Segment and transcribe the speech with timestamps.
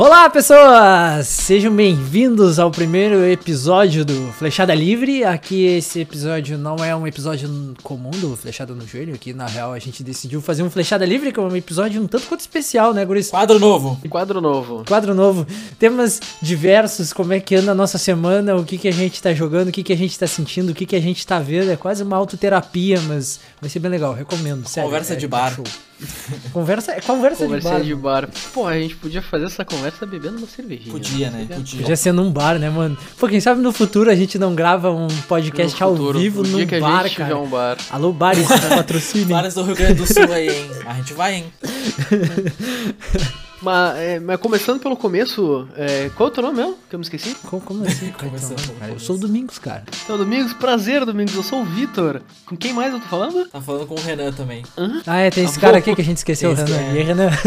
[0.00, 1.28] Olá, pessoas!
[1.28, 5.24] Sejam bem-vindos ao primeiro episódio do Flechada Livre.
[5.24, 9.14] Aqui esse episódio não é um episódio comum do Flechada no Joelho.
[9.14, 12.06] Aqui, na real, a gente decidiu fazer um Flechada Livre, que é um episódio um
[12.06, 13.28] tanto quanto especial, né, Guris?
[13.28, 14.00] Quadro novo.
[14.08, 14.84] Quadro novo.
[14.88, 15.46] Quadro novo.
[15.78, 19.34] Temas diversos, como é que anda a nossa semana, o que, que a gente tá
[19.34, 21.70] jogando, o que, que a gente tá sentindo, o que, que a gente tá vendo.
[21.70, 24.66] É quase uma autoterapia, mas vai ser bem legal, recomendo.
[24.66, 25.54] Sério, Conversa é- de bar.
[25.54, 25.64] show.
[26.52, 28.22] Conversa, é conversa, Conversa de de bar.
[28.26, 28.30] bar.
[28.52, 30.90] Pô, a gente podia fazer essa conversa bebendo uma cervejinha.
[30.92, 31.40] Podia, né?
[31.40, 31.80] Seria- Podia.
[31.80, 32.96] Podia ser num bar, né, mano?
[33.18, 36.42] Pô, quem sabe no futuro a gente não grava um podcast No ao futuro, vivo
[36.42, 37.36] num bar, gente cara.
[37.38, 37.76] um bar.
[37.90, 39.28] Alô, bares, patrocínio.
[39.28, 40.70] Vários do Rio Grande do Sul aí, hein?
[40.86, 41.44] A gente vai, hein?
[43.62, 46.78] Mas, é, mas começando pelo começo, é, qual é o teu nome mesmo?
[46.88, 47.34] Que eu me esqueci?
[47.46, 48.10] Como, como assim?
[48.18, 49.84] Começando cara, eu sou o Domingos, cara.
[50.04, 51.34] Então, Domingos, prazer, Domingos.
[51.34, 52.22] Eu sou o Vitor.
[52.46, 53.46] Com quem mais eu tô falando?
[53.48, 54.62] Tá falando com o Renan também.
[55.06, 56.76] Ah, é, tem esse Ah, cara aqui que a gente esqueceu, o Renan.
[56.76, 56.94] é.
[56.94, 57.30] E aí, Renan?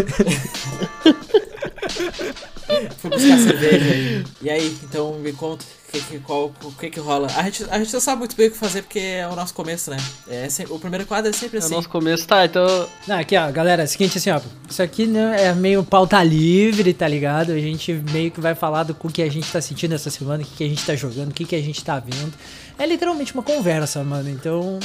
[2.98, 4.23] Fui buscar cerveja aí.
[4.42, 7.27] E aí, então me conta que, que, qual, o que que rola.
[7.36, 9.53] A gente, a gente não sabe muito bem o que fazer porque é o nosso
[9.53, 9.97] começo, né?
[10.27, 11.75] É sempre- o primeiro quadro é sempre É o assim.
[11.75, 12.27] nosso começo.
[12.27, 12.88] Tá, então.
[13.08, 14.41] Não, aqui, ó, galera, é o seguinte, assim, ó.
[14.67, 17.52] Isso aqui né, é meio pauta livre, tá ligado?
[17.52, 20.45] A gente meio que vai falar do que a gente tá sentindo essa semana, o
[20.45, 22.33] que, que a gente tá jogando, o que, que a gente tá vendo.
[22.80, 24.27] É literalmente uma conversa, mano.
[24.30, 24.80] Então.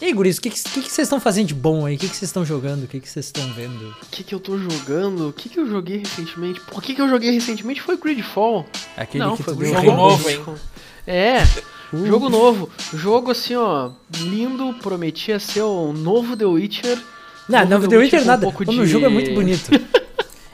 [0.00, 1.94] E aí, Guris, o que que que que vocês estão fazendo de bom aí?
[1.94, 2.82] O que que vocês estão jogando?
[2.82, 3.90] O que que vocês estão vendo?
[4.02, 5.28] O que, que eu tô jogando?
[5.28, 6.60] O que, que eu joguei recentemente?
[6.72, 8.66] O que, que eu joguei recentemente foi Gridfall.
[8.96, 9.82] Aquele Não, que foi tu Gridfall.
[9.82, 10.44] deu Jogo novo, hein?
[11.06, 11.38] É,
[11.92, 12.06] Uh.
[12.06, 12.70] jogo novo.
[12.94, 16.98] Jogo assim, ó, lindo, prometia ser o novo The Witcher.
[17.48, 18.42] Não, Novo não, The Witcher com um nada.
[18.46, 19.70] pouco de- jogo é muito bonito.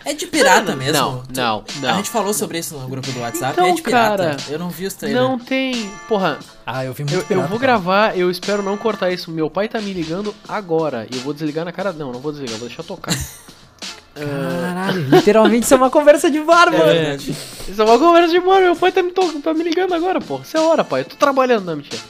[0.05, 0.95] É de pirata mesmo?
[0.95, 1.97] Não, Tu- não, A não.
[1.99, 3.53] gente falou sobre isso no grupo do WhatsApp.
[3.53, 4.17] Então, é de pirata.
[4.17, 5.23] cara, eu não vi os trailers.
[5.23, 5.91] Não tem.
[6.09, 7.73] Porra, Ah, eu vi muito eu, eu pirata, vou cara.
[7.73, 9.31] gravar, eu espero não cortar isso.
[9.31, 11.07] Meu pai tá me ligando agora.
[11.13, 11.93] E eu vou desligar na cara.
[11.93, 13.13] Não, não vou desligar, vou deixar tocar.
[14.27, 16.85] Caralho, literalmente isso é uma conversa de bar, É mano.
[16.93, 17.31] verdade.
[17.69, 18.61] Isso é uma conversa de mano.
[18.61, 20.41] Meu pai tá me, to- tá me ligando agora, pô.
[20.43, 21.03] Isso é hora, pai.
[21.03, 22.01] Eu tô trabalhando, não, mentira.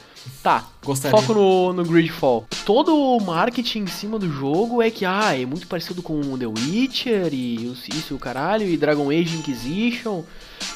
[0.41, 1.17] Tá, Gostaria.
[1.19, 2.45] Foco no, no Gridfall.
[2.65, 6.45] Todo o marketing em cima do jogo é que, ah, é muito parecido com The
[6.47, 10.23] Witcher e isso e o caralho, e Dragon Age Inquisition.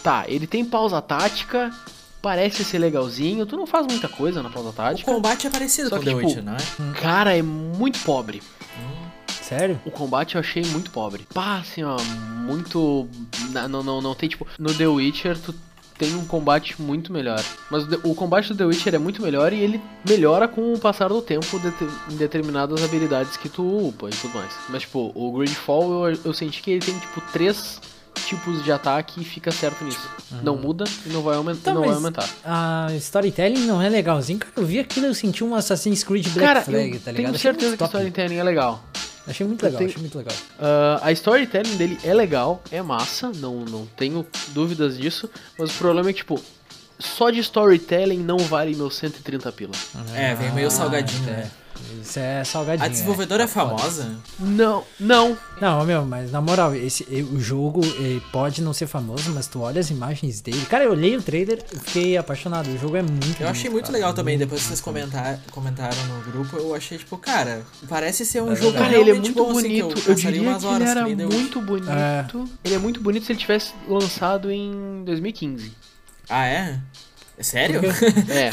[0.03, 1.71] Tá, ele tem pausa tática,
[2.21, 5.09] parece ser legalzinho, tu não faz muita coisa na pausa O tática.
[5.09, 6.93] combate é parecido Só com que, The tipo, Witcher, não é?
[6.99, 8.41] Cara, é muito pobre.
[9.57, 9.79] Sério?
[9.85, 11.25] O combate eu achei muito pobre.
[11.33, 11.97] Pá, assim, ó,
[12.45, 13.07] muito.
[13.69, 14.45] Não, não, não tem tipo.
[14.59, 15.53] No The Witcher, tu
[15.97, 17.41] tem um combate muito melhor.
[17.69, 21.09] Mas o combate do The Witcher é muito melhor e ele melhora com o passar
[21.09, 24.51] do tempo de- em determinadas habilidades que tu upa e tudo mais.
[24.69, 27.79] Mas, tipo, o Gridfall eu, eu senti que ele tem, tipo, três
[28.25, 30.07] tipos de ataque e fica certo nisso.
[30.41, 32.27] Não muda e não vai, aumen- Tá, não vai aumentar.
[32.43, 34.39] A storytelling não é legalzinho.
[34.39, 37.11] Cara, eu vi aquilo e eu senti um Assassin's Creed Black Cara, Flag, eu tá
[37.11, 37.31] ligado?
[37.31, 37.97] tenho certeza que a top.
[37.97, 38.83] storytelling é legal.
[39.27, 40.35] Achei muito legal, tenho- achei muito legal.
[40.59, 45.77] Ah, a storytelling dele é legal, é massa, não, não tenho dúvidas disso, mas o
[45.77, 46.39] problema é que, tipo,
[46.99, 49.71] só de storytelling não vale meus 130 pila.
[50.15, 51.49] É, vem meio salgadinho, é.
[52.01, 52.85] Isso é salgadinho.
[52.85, 54.15] A desenvolvedora é, é famosa?
[54.39, 55.37] Não, não.
[55.61, 57.81] Não, meu, mas na moral, esse, o jogo
[58.31, 60.65] pode não ser famoso, mas tu olha as imagens dele.
[60.69, 62.67] Cara, eu olhei o trailer e fiquei apaixonado.
[62.67, 63.93] O jogo é muito Eu achei muito cara.
[63.97, 68.25] legal também, Muito depois que vocês comentar, comentaram no grupo, eu achei, tipo, cara, parece
[68.25, 68.77] ser um É jogo.
[68.77, 69.99] Cara, ele é muito bom, assim, que bonito.
[70.09, 71.29] eu passaria diria umas que ele horas, era que nem deu.
[71.29, 71.89] muito bonito.
[71.91, 72.25] É.
[72.65, 75.71] Ele é muito bonito se ele tivesse lançado em 2015.
[76.29, 76.79] Ah, é?
[77.37, 77.81] É sério?
[78.29, 78.51] É.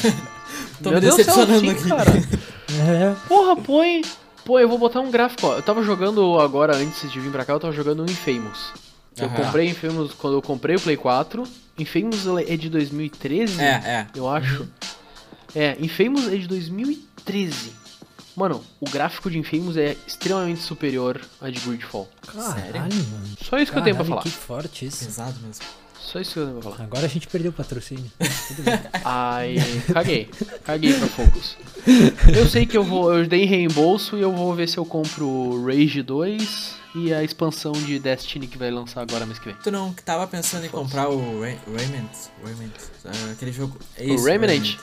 [0.82, 1.88] Tô Meu me Deus do céu, decepcionando sim, aqui.
[1.88, 2.12] cara.
[2.78, 3.14] É.
[3.28, 4.02] Porra, põe.
[4.44, 5.56] Pô, eu vou botar um gráfico, ó.
[5.56, 8.72] Eu tava jogando agora, antes de vir pra cá, eu tava jogando no Infamous.
[9.16, 9.36] Eu Aham.
[9.36, 11.42] comprei Infamous quando eu comprei o Play 4.
[11.78, 14.06] Infamous é de 2013, É, é.
[14.14, 14.66] eu acho.
[15.54, 17.72] É, Infamous é de 2013.
[18.36, 22.08] Mano, o gráfico de Infamous é extremamente superior a de Gridfall.
[22.26, 23.28] Caralho, mano.
[23.42, 24.22] Só isso que eu tenho pra falar.
[24.22, 25.04] Que forte isso.
[25.04, 25.64] Pesado mesmo.
[26.10, 26.84] Só isso que eu pra falar.
[26.84, 28.10] Agora a gente perdeu o patrocínio.
[28.48, 28.74] Tudo bem.
[29.04, 29.56] Ai,
[29.94, 30.28] caguei.
[30.64, 31.56] Caguei pra Focus.
[32.36, 33.14] Eu sei que eu vou.
[33.14, 37.70] Eu dei reembolso e eu vou ver se eu compro Rage 2 e a expansão
[37.70, 39.56] de Destiny que vai lançar agora mês que vem.
[39.62, 42.10] Tu não tava pensando em comprar o Remnant?
[42.44, 42.72] Remnant?
[43.04, 43.78] ah, aquele jogo.
[43.96, 44.78] É o isso, Remnant.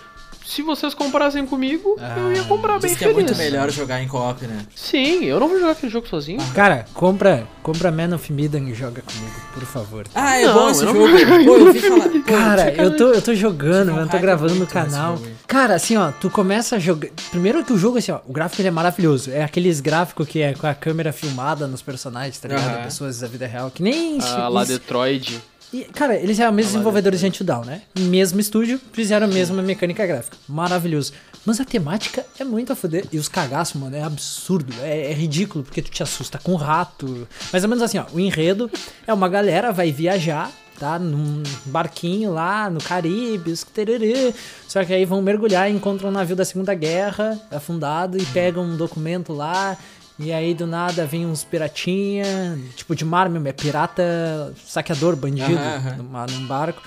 [0.47, 3.25] Se vocês comprassem comigo, eu ia comprar bem Diz que é feliz.
[3.25, 4.65] muito melhor jogar em co-op, né?
[4.73, 6.39] Sim, eu não vou jogar aquele jogo sozinho.
[6.55, 10.07] Cara, compra, compra Man of Medan e joga comigo, por favor.
[10.15, 10.99] Ah, é Não, bom esse eu jogo.
[10.99, 12.09] vou jogar Pô, eu vi falar.
[12.09, 15.19] Pô, Cara, eu tô, eu tô jogando, mano, tô gravando no canal.
[15.45, 17.09] Cara, assim, ó, tu começa a jogar.
[17.29, 19.29] Primeiro que o jogo, assim, ó, o gráfico ele é maravilhoso.
[19.31, 22.73] É aqueles gráficos que é com a câmera filmada nos personagens, tá ligado?
[22.75, 22.83] Aham.
[22.83, 23.69] Pessoas da vida real.
[23.69, 24.17] Que nem.
[24.21, 25.41] Ah, lá Detroit.
[25.73, 27.81] E, cara, eles eram os mesmos desenvolvedores de Until Dawn, né?
[27.99, 30.37] Mesmo estúdio, fizeram a mesma mecânica gráfica.
[30.47, 31.11] Maravilhoso.
[31.45, 33.05] Mas a temática é muito a foder.
[33.11, 34.73] E os cagaços, mano, é absurdo.
[34.81, 37.27] É, é ridículo, porque tu te assusta com rato.
[37.51, 38.05] Mais ou menos assim, ó.
[38.13, 38.69] O enredo
[39.05, 40.97] é uma galera vai viajar tá?
[40.99, 44.33] Num barquinho lá no Caribe, tererê.
[44.67, 48.63] Só que aí vão mergulhar e encontram um navio da Segunda Guerra afundado e pegam
[48.63, 49.77] um documento lá.
[50.19, 55.59] E aí do nada vem uns piratinha, tipo de mar mesmo, é pirata, saqueador, bandido,
[55.97, 56.81] numa- num barco.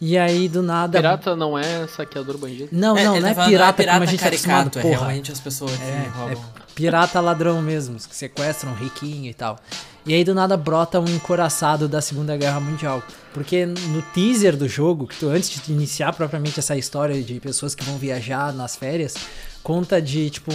[0.00, 0.98] E aí do nada.
[0.98, 2.68] Pirata não é saqueador bandido.
[2.72, 4.82] Não, não, ele não é tá falando, pirata, como a gente tá caricato, acostumado, é
[4.82, 4.96] porra.
[5.06, 6.32] realmente as pessoas que É, roubam.
[6.32, 6.36] é
[6.74, 9.60] pirata ladrão mesmo, que sequestram riquinho e tal.
[10.04, 13.00] E aí do nada brota um encoraçado da Segunda Guerra Mundial.
[13.32, 17.72] Porque no teaser do jogo, que tu, antes de iniciar propriamente essa história de pessoas
[17.72, 19.14] que vão viajar nas férias,
[19.62, 20.50] conta de, tipo.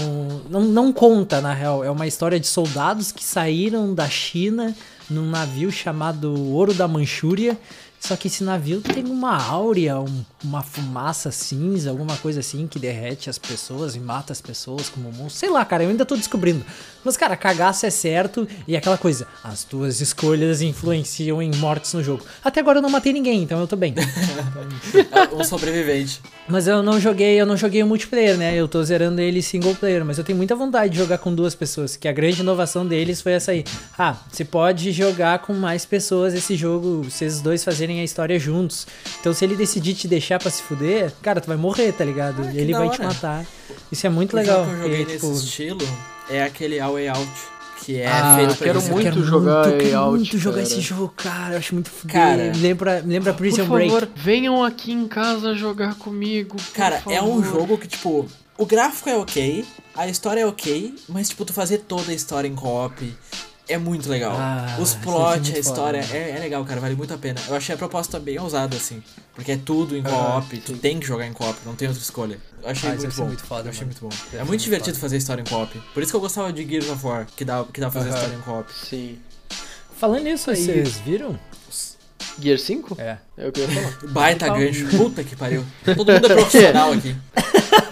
[0.49, 1.83] Não, não conta, na real.
[1.83, 4.75] É uma história de soldados que saíram da China
[5.09, 7.57] num navio chamado Ouro da Manchúria.
[7.99, 12.77] Só que esse navio tem uma áurea, um- uma fumaça cinza, alguma coisa assim que
[12.79, 15.39] derrete as pessoas e mata as pessoas como monstro.
[15.39, 16.63] Sei lá, cara, eu ainda tô descobrindo.
[17.03, 22.03] Mas, cara, cagaço é certo e aquela coisa, as tuas escolhas influenciam em mortes no
[22.03, 22.23] jogo.
[22.43, 23.93] Até agora eu não matei ninguém, então eu tô bem.
[25.33, 26.21] Um sobrevivente.
[26.47, 28.55] Mas eu não joguei, eu não joguei o multiplayer, né?
[28.55, 31.53] Eu tô zerando ele single player, mas eu tenho muita vontade de jogar com duas
[31.55, 33.63] pessoas, que a grande inovação deles foi essa aí.
[33.97, 38.85] Ah, você pode jogar com mais pessoas esse jogo, vocês dois fazerem a história juntos.
[39.19, 42.43] Então se ele decidir te deixar pra se fuder, cara, tu vai morrer, tá ligado?
[42.45, 42.95] Ah, e ele vai hora.
[42.97, 43.45] te matar.
[43.91, 44.65] Isso é muito o legal.
[44.65, 45.97] jogo que eu joguei porque, nesse tipo, estilo
[46.29, 47.31] é aquele A Way Out,
[47.85, 48.91] que é ah, feito pra quero isso.
[48.91, 50.67] muito eu quero jogar muito, quero Out, muito jogar cara.
[50.67, 51.53] esse jogo, cara.
[51.53, 53.91] Eu acho muito me lembra, lembra Prison Por Break.
[53.91, 56.55] favor, venham aqui em casa jogar comigo.
[56.57, 57.59] por Cara, é um favor.
[57.59, 61.79] jogo que, tipo, o gráfico é ok, a história é ok, mas, tipo, tu fazer
[61.79, 63.15] toda a história em co-op
[63.67, 64.35] é muito legal.
[64.37, 67.39] Ah, Os é plot, a história foda, é, é legal, cara, vale muito a pena.
[67.47, 69.01] Eu achei a proposta bem ousada, assim,
[69.35, 72.39] porque é tudo em co-op, tu tem que jogar em co-op, não tem outra escolha.
[72.63, 73.25] Eu achei Ah, muito bom.
[73.25, 73.97] muito foda, eu achei mano.
[74.01, 74.21] muito bom.
[74.25, 75.01] Deve é muito muito divertido foda.
[75.01, 75.79] fazer história em co-op.
[75.93, 78.13] Por isso que eu gostava de Gears of War, que dá, que dá pra fazer
[78.15, 78.69] história em co-op.
[78.73, 79.17] Sim.
[79.97, 81.39] Falando nisso, Aí- vocês viram?
[82.39, 82.95] Gear 5?
[82.99, 83.17] É.
[83.35, 84.11] É o que eu ia falar.
[84.11, 85.65] Baita gancho, puta que pariu.
[85.83, 87.15] Todo mundo é profissional aqui.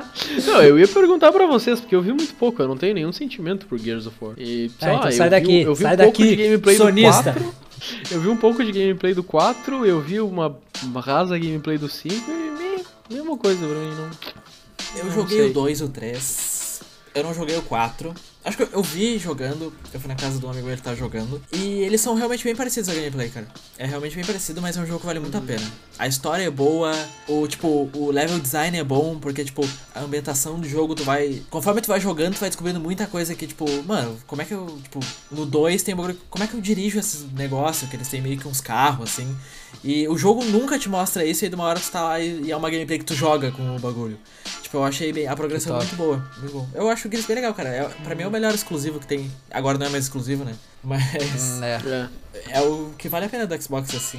[0.46, 3.12] Não, eu ia perguntar pra vocês, porque eu vi muito pouco, eu não tenho nenhum
[3.12, 4.34] sentimento por Gears of War.
[4.38, 6.36] E, sei Ah, lá, então eu sai vi, daqui, eu vi sai um pouco daqui,
[6.36, 7.32] de gameplay sonista.
[7.32, 7.54] do 4.
[8.12, 11.88] Eu vi um pouco de gameplay do 4, eu vi uma, uma rasa gameplay do
[11.88, 12.84] 5 e me-
[13.16, 14.10] mesma coisa pra mim, não.
[14.96, 15.50] Eu Não joguei sei.
[15.50, 16.80] o 2 e o 3.
[17.14, 18.14] Eu não joguei o 4.
[18.44, 19.72] Acho que eu, eu vi jogando.
[19.92, 21.40] Eu fui na casa do amigo ele tá jogando.
[21.52, 23.46] E eles são realmente bem parecidos a gameplay, cara.
[23.78, 25.62] É realmente bem parecido, mas é um jogo que vale muito a pena.
[25.98, 26.92] A história é boa,
[27.28, 31.42] o tipo, o level design é bom, porque, tipo, a ambientação do jogo tu vai.
[31.50, 34.54] Conforme tu vai jogando, tu vai descobrindo muita coisa que, tipo, mano, como é que
[34.54, 34.78] eu.
[34.82, 35.00] Tipo,
[35.30, 36.18] no 2 tem um bagulho.
[36.28, 37.88] Como é que eu dirijo esses negócios?
[37.88, 39.36] Que eles têm meio que uns carros, assim.
[39.84, 42.20] E o jogo nunca te mostra isso, e aí de uma hora tu tá lá
[42.20, 44.18] e, e é uma gameplay que tu joga com o bagulho.
[44.62, 45.26] Tipo, eu achei bem.
[45.26, 46.24] A progressão é muito boa.
[46.38, 46.68] Muito bom.
[46.74, 47.68] Eu acho o Gears bem legal, cara.
[47.68, 49.30] É, pra mim é o melhor exclusivo que tem.
[49.50, 50.54] Agora não é mais exclusivo, né?
[50.84, 52.08] Mas Hum, é.
[52.50, 52.58] É.
[52.58, 54.18] é o que vale a pena do Xbox, assim.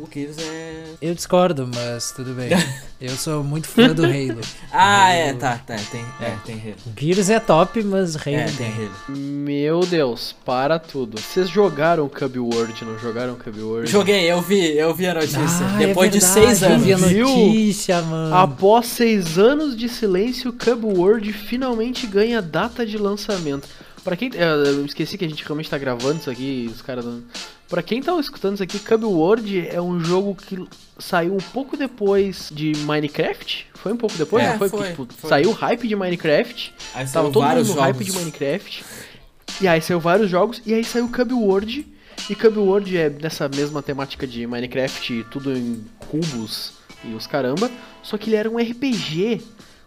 [0.00, 0.84] O Gears é.
[1.00, 2.50] Eu discordo, mas tudo bem.
[3.00, 4.40] Eu sou muito fã do Halo.
[4.72, 5.76] Ah, Halo- é, tá, tá.
[5.90, 6.36] Tem, é, É.
[6.44, 6.74] tem Halo.
[6.98, 8.72] Gears é top, mas Halo É, tem.
[8.72, 8.90] Halo.
[9.16, 11.18] Meu Deus, para tudo.
[11.20, 13.90] Vocês jogaram Cub World, não jogaram Cub World?
[13.90, 15.38] Joguei, eu vi, eu vi a notícia.
[15.40, 16.82] Ah, Depois é de verdade, seis Eu anos.
[16.82, 17.28] vi a Viu?
[17.28, 18.34] notícia, mano.
[18.34, 23.66] Após seis anos de silêncio, Cub World finalmente ganha data de lançamento.
[24.06, 24.30] Pra quem.
[24.32, 27.04] eh, Eu esqueci que a gente realmente tá gravando isso aqui, os caras.
[27.04, 27.22] não-
[27.68, 30.64] Pra quem tá escutando isso aqui, Cub World é um jogo que
[31.00, 33.66] saiu um pouco depois de Minecraft.
[33.74, 34.68] Foi um pouco depois, É, não foi?
[34.68, 35.28] foi, Porque, tipo, foi.
[35.30, 36.72] saiu o hype de Minecraft.
[36.94, 37.82] Aí Tava todo mundo no jogos.
[37.82, 38.84] hype de Minecraft.
[39.60, 41.84] E aí saiu vários jogos, e aí saiu Cub World.
[42.30, 46.72] E Cub World é nessa mesma temática de Minecraft, tudo em cubos
[47.04, 47.68] e os caramba.
[48.02, 49.42] Só que ele era um RPG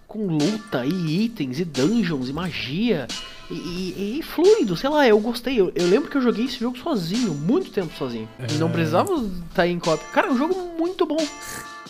[0.09, 3.07] com luta e itens e dungeons e magia.
[3.49, 5.59] E, e- e fluido, sei lá, eu gostei.
[5.59, 8.27] Eu, eu lembro que eu joguei esse jogo sozinho, muito tempo sozinho.
[8.51, 8.71] E não É.
[8.71, 9.13] precisava
[9.49, 10.03] estar em copy.
[10.11, 11.17] Cara, é um jogo muito bom.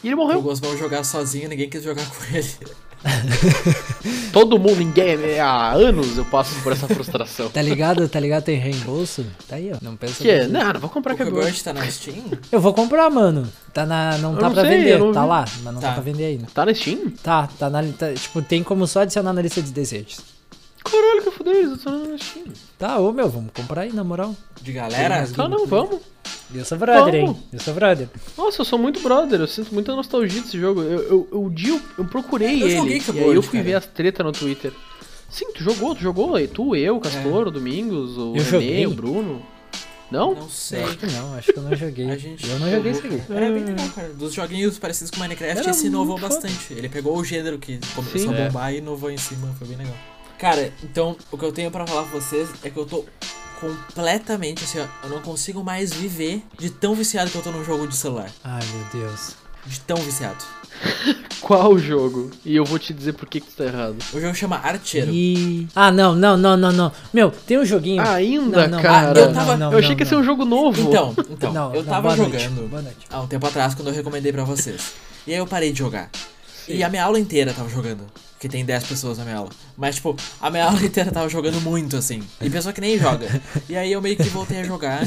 [0.04, 0.42] E ele O morreu.
[0.42, 2.48] Gosmão jogar sozinho, ninguém quis jogar com ele.
[4.32, 5.40] Todo mundo, ninguém.
[5.40, 7.50] Há anos eu passo por essa frustração.
[7.50, 8.08] Tá ligado?
[8.08, 8.44] Tá ligado?
[8.44, 9.26] Tem reembolso?
[9.48, 9.78] Tá aí, ó.
[9.82, 10.24] Não pensa Que?
[10.32, 10.52] vezes.
[10.52, 11.34] Não, não vou comprar World.
[11.36, 12.24] World tá na Steam?
[12.52, 13.48] Eu vou comprar, mano.
[13.74, 15.00] Tá na, não Eu tá não pra sei, vender.
[15.00, 15.88] não Tá lá, mas não tá.
[15.88, 15.94] Tá.
[15.94, 16.48] pra vender ainda.
[16.54, 17.10] Tá na Steam?
[17.24, 17.84] Tá, tá na.
[17.98, 20.20] tá- tipo, tem como só adicionar na lista de desejos.
[20.84, 22.46] Caralho, que fudeu, eles estão na Steam.
[22.78, 24.36] Tá, ô meu, vamos comprar aí, na moral.
[24.62, 25.26] De galera?
[25.26, 26.00] Sim, Tá, não, vamos.
[26.54, 27.38] Eu sou brother, Vamos.
[27.38, 27.44] hein?
[27.54, 28.08] Eu sou brother.
[28.38, 30.82] Nossa, eu sou muito brother, eu sinto muita nostalgia desse jogo.
[30.82, 33.64] Eu, eu, eu, eu, eu procurei Eu ele, e aí eu fui cara.
[33.64, 34.72] ver as tretas no Twitter.
[35.30, 38.88] Sim, tu jogou, tu jogou, tu, eu, o Castor, o Domingos, o Eu René, joguei.
[38.88, 39.46] o Bruno.
[40.10, 40.34] Não?
[40.34, 40.82] Não sei.
[40.82, 42.10] Acho que não, acho que eu não joguei.
[42.10, 43.22] A gente eu não joguei isso aqui.
[43.30, 44.10] Era bem legal, cara.
[44.10, 46.30] Dos joguinhos parecidos com Minecraft, Era esse inovou foda.
[46.34, 46.74] bastante.
[46.74, 48.34] Ele pegou o gênero que começou Sim.
[48.34, 48.48] a É.
[48.48, 49.54] bombar e inovou em cima.
[49.60, 49.94] Foi bem legal.
[50.40, 53.06] Cara, então, o que eu tenho pra falar pra vocês é que eu tô
[53.60, 57.64] completamente, assim, ó, eu não consigo mais viver de tão viciado que eu tô num
[57.64, 58.30] jogo de celular.
[58.44, 59.36] Ai, meu Deus.
[59.66, 60.44] De tão viciado.
[61.42, 62.32] Qual jogo?
[62.46, 63.98] E eu vou te dizer por que, que tu tá errado.
[64.14, 65.12] O jogo chama Archeiro.
[65.12, 65.68] E...
[65.76, 66.92] Ah, não, não, não, não, não.
[67.14, 68.02] Meu, tem um joguinho.
[68.08, 69.18] Ainda, Não, não, cara.
[69.18, 70.82] ah, eu tava- eu achei que ia ser um jogo novo.
[70.82, 72.98] Então, então, Não, eu não, tava jogando boa noite.
[73.10, 74.94] há um tempo atrás quando eu recomendei pra vocês.
[75.28, 76.10] E aí eu parei de jogar.
[76.68, 78.06] E a minha aula inteira tava jogando.
[78.40, 79.50] Porque tem 10 pessoas na minha aula.
[79.76, 82.24] Mas, tipo, a minha aula inteira tava jogando muito, assim.
[82.40, 83.28] E pessoa que nem joga.
[83.68, 85.06] E aí eu meio que voltei a jogar.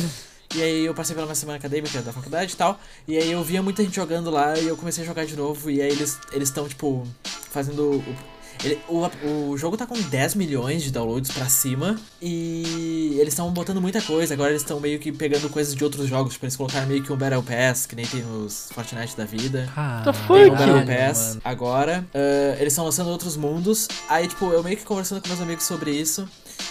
[0.55, 2.79] E aí eu passei pela minha semana acadêmica da faculdade e tal.
[3.09, 5.71] E aí eu via muita gente jogando lá e eu comecei a jogar de novo.
[5.71, 8.03] E aí eles eles estão, tipo, fazendo.
[8.07, 8.15] O,
[8.65, 11.99] ele- o, o jogo tá com 10 milhões de downloads pra cima.
[12.21, 14.35] E eles estão botando muita coisa.
[14.35, 16.33] Agora eles estão meio que pegando coisas de outros jogos.
[16.35, 19.69] Tipo, eles colocaram meio que um Battle Pass, que nem tem nos Fortnite da vida.
[19.77, 21.41] Ah, Tem o Battle Pass mano.
[21.45, 22.07] agora.
[22.15, 23.89] Ah, eles estão lançando outros mundos.
[24.09, 26.29] Aí, tipo, eu meio que conversando com meus amigos sobre isso.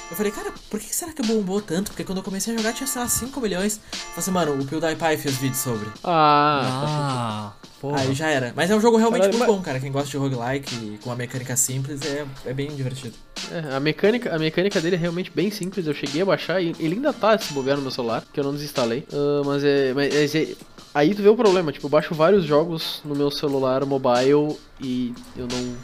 [0.09, 1.91] Eu falei, cara, por que será que bombou tanto?
[1.91, 3.77] Porque quando eu comecei a jogar tinha, sei lá, 5 milhões.
[3.91, 5.87] Eu falei assim, mano, o PewDiePie fez vídeo sobre.
[6.03, 8.01] Ah, Ah, porra.
[8.01, 8.53] Aí já era.
[8.55, 9.79] Mas é um jogo realmente Caralho, muito mas- bom, cara.
[9.79, 13.15] Quem gosta de roguelike e com uma mecânica simples é, é bem divertido.
[13.51, 15.87] é, a, mecânica, a mecânica dele é realmente bem simples.
[15.87, 18.43] Eu cheguei a baixar e ele ainda tá se bobear no meu celular, que eu
[18.43, 19.05] não desinstalei.
[19.11, 19.93] Ah, mas é.
[19.93, 20.55] Mas é-
[20.93, 25.13] aí tu vê o problema, tipo, eu baixo vários jogos no meu celular mobile e
[25.37, 25.75] eu não,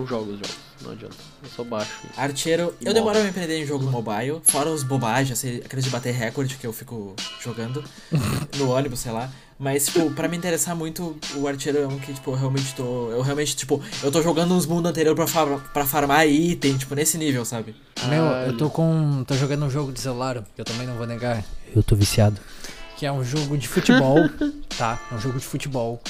[0.00, 0.56] não jogo os jogos.
[0.82, 1.16] Não adianta.
[1.42, 1.90] Eu só baixo.
[2.16, 5.84] Archeiro, E eu demoro a me prender em jogo mobile, fora os bobagens, assim, aqueles
[5.84, 7.82] de bater recorde que eu fico jogando
[8.58, 9.30] no ônibus, sei lá.
[9.58, 13.10] Mas, tipo, pra me interessar muito, o Archeiro é um que, tipo, eu realmente tô.
[13.10, 16.94] Eu realmente, tipo, eu tô jogando uns mundos anteriores pra, far, pra farmar item, tipo,
[16.94, 17.74] nesse nível, sabe?
[18.08, 19.22] Meu, eu tô com.
[19.24, 21.44] tô jogando um jogo de celular, que eu também não vou negar.
[21.76, 22.40] Eu tô viciado.
[22.96, 24.30] Que é um jogo de futebol,
[24.78, 24.98] tá?
[25.12, 26.00] É um jogo de futebol.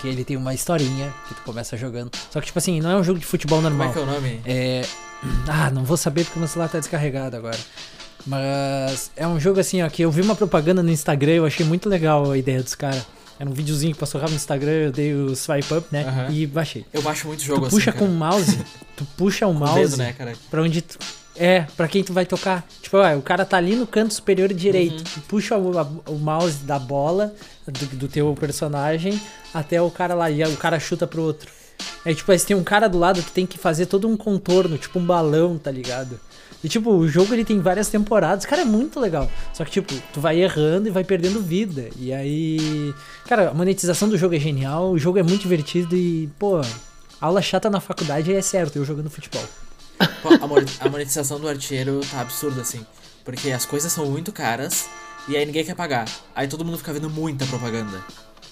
[0.00, 2.10] Que ele tem uma historinha que tu começa jogando.
[2.30, 3.90] Só que, tipo assim, não é um jogo de futebol Como normal.
[3.90, 4.40] é que é o nome?
[4.44, 4.82] É.
[5.48, 7.58] Ah, não vou saber porque meu celular tá descarregado agora.
[8.26, 11.64] Mas é um jogo assim, ó, que eu vi uma propaganda no Instagram, eu achei
[11.64, 13.04] muito legal a ideia dos caras.
[13.40, 16.04] Era um videozinho que passou rápido no Instagram, eu dei o swipe up, né?
[16.04, 16.26] Aham.
[16.30, 16.84] E baixei.
[16.92, 17.76] Eu baixo muito jogo tu assim.
[17.76, 18.04] puxa cara.
[18.04, 18.58] com o mouse,
[18.96, 20.34] tu puxa o Com o mouse dedo, né, cara?
[20.50, 20.98] pra onde tu.
[21.36, 22.66] É, pra quem tu vai tocar.
[22.82, 24.98] Tipo, ó, o cara tá ali no canto superior direito.
[24.98, 25.04] Uhum.
[25.14, 27.32] Tu puxa o, a- o mouse da bola
[27.64, 29.20] do, do teu personagem
[29.52, 30.30] até o cara lá.
[30.30, 31.50] E o cara chuta pro outro.
[32.04, 34.78] Aí, tipo, aí tem um cara do lado, tu tem que fazer todo um contorno,
[34.78, 36.18] tipo um balão, tá ligado?
[36.62, 38.44] E, tipo, o jogo ele tem várias temporadas.
[38.44, 39.30] Cara, é muito legal.
[39.52, 41.88] Só que, tipo, tu vai errando e vai perdendo vida.
[41.96, 42.92] E aí.
[43.26, 44.90] Cara, a monetização do jogo é genial.
[44.90, 46.60] O jogo é muito divertido e, pô,
[47.20, 49.44] aula chata na faculdade é certo, eu jogando futebol.
[50.22, 50.30] Pô,
[50.80, 52.84] a monetização do artilheiro tá absurda, assim.
[53.24, 54.88] Porque as coisas são muito caras
[55.28, 56.06] e aí ninguém quer pagar.
[56.34, 58.02] Aí todo mundo fica vendo muita propaganda.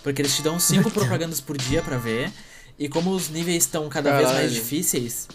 [0.06, 2.30] Porque eles te dão cinco propagandas por dia pra ver.
[2.78, 4.54] E como os níveis estão cada vez mais Caralho.
[4.54, 5.26] difíceis,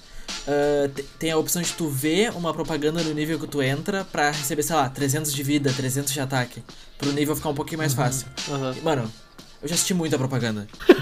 [0.96, 4.32] te- tem a opção de tu ver uma propaganda no nível que tu entra pra
[4.32, 6.63] receber, sei lá, 300 de vida, 300 de ataque.
[6.98, 8.28] Pro nível ficar um pouquinho mais fácil.
[8.50, 8.74] Aham.
[8.78, 9.12] E, Mano,
[9.62, 10.68] eu já assisti muita propaganda.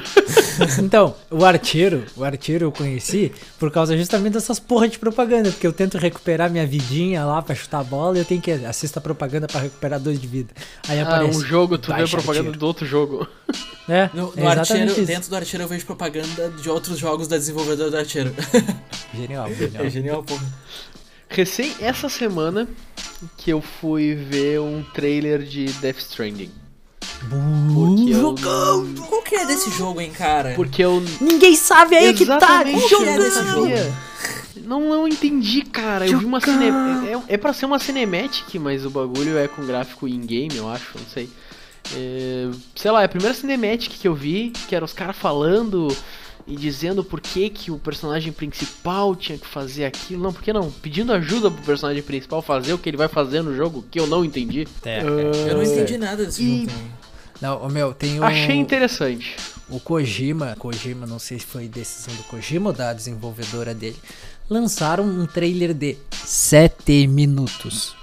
[0.78, 5.66] Então, o arteiro, o arteiro eu conheci por causa justamente dessas porra de propaganda, porque
[5.66, 8.98] eu tento recuperar minha vidinha lá pra chutar a bola e eu tenho que assistir
[8.98, 10.54] a propaganda pra recuperar dois de vida.
[10.89, 11.38] Aí Ah, aparece.
[11.38, 12.58] um jogo, tu vê propaganda arteiro.
[12.60, 13.25] do outro jogo.
[13.88, 15.06] É, No, é no exatamente artilheiro, isso.
[15.06, 18.36] dentro do artilheiro eu vejo propaganda de outros jogos da desenvolvedora do artilheiro.
[19.16, 19.86] Genial, genial.
[19.86, 20.46] é genial, porra.
[21.30, 22.68] Recém essa semana
[23.38, 26.51] que eu fui ver um trailer de Death Stranding.
[27.74, 28.36] Porque eu,
[29.08, 30.54] Qual que é desse jogo, hein, cara?
[30.56, 33.78] porque eu Ninguém sabe aí que tá Exatamente, Qual que é desse jogando.
[33.78, 33.94] jogo?
[34.66, 36.08] Não, não entendi, cara.
[36.08, 36.66] Eu vi uma cine...
[36.68, 40.98] é, é pra ser uma cinematic, mas o bagulho é com gráfico in-game, eu acho,
[40.98, 41.30] não sei.
[41.96, 45.88] É, sei lá, é a primeira cinematic que eu vi, que era os caras falando
[46.46, 50.22] e dizendo por que, que o personagem principal tinha que fazer aquilo.
[50.24, 50.70] Não, por que não?
[50.70, 54.06] Pedindo ajuda pro personagem principal fazer o que ele vai fazer no jogo, que eu
[54.08, 54.68] não entendi.
[54.86, 55.02] É,
[55.50, 56.99] Eu não entendi nada desse E- jogo também.
[57.41, 59.38] Não, meu, tem o, Achei interessante.
[59.69, 63.98] o Kojima, Kojima, não sei se foi decisão do Kojima ou da desenvolvedora dele,
[64.50, 67.96] lançaram um trailer de 7 minutos,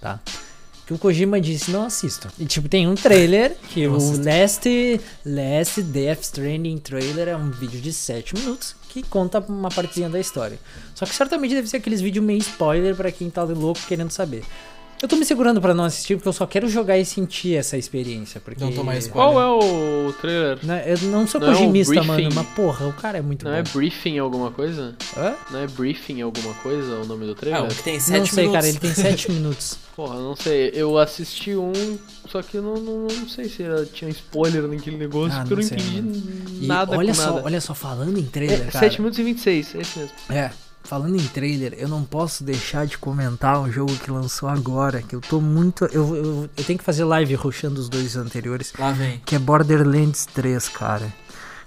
[0.00, 0.20] tá?
[0.86, 2.28] Que o Kojima disse, não assistam.
[2.38, 4.22] E tipo, tem um trailer, que Não o assisto.
[4.22, 10.10] Last, Last Death Stranding trailer é um vídeo de 7 minutos, que conta uma partezinha
[10.10, 10.58] da história.
[10.94, 14.44] Só que certamente deve ser aqueles vídeos meio spoiler pra quem tá louco querendo saber.
[15.02, 17.76] Eu tô me segurando pra não assistir porque eu só quero jogar e sentir essa
[17.76, 18.40] experiência.
[18.40, 18.62] Porque...
[18.62, 19.32] Não tomar spoiler.
[19.32, 19.46] Qual é
[20.08, 20.58] o trailer?
[20.62, 23.58] Não, eu não sou Não é mano, mas porra, o cara é muito Não bom.
[23.58, 24.94] é briefing alguma coisa?
[25.16, 25.34] Hã?
[25.50, 27.64] Não é briefing alguma coisa o nome do Ah, trailer?
[27.64, 28.52] o que tem 7 Não sei, minutos.
[28.56, 29.78] cara, ele tem 7 minutos.
[29.94, 30.70] Porra, não sei.
[30.74, 31.72] Eu assisti um,
[32.28, 35.56] só que eu não, não, não sei se tinha spoiler naquele negócio, Ah, porque eu
[35.58, 37.42] não não sei, entendi E nada olha com só, nada.
[37.44, 38.86] olha só, falando em trailer, É, cara.
[38.86, 40.14] 7 minutos e 26, é esse mesmo.
[40.30, 40.50] É,
[40.84, 45.14] falando em trailer, eu não posso deixar de comentar um jogo que lançou agora, que
[45.16, 45.84] eu tô muito.
[45.86, 49.20] Eu, eu, eu tenho que fazer live rushando os dois anteriores, Lá vem.
[49.24, 51.12] que é Borderlands 3, cara.